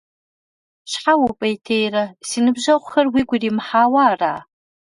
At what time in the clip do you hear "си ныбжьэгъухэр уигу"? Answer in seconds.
2.27-3.35